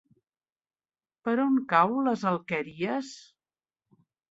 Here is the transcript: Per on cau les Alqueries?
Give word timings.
Per 1.27 1.35
on 1.43 1.59
cau 1.75 1.95
les 2.09 2.25
Alqueries? 2.33 3.15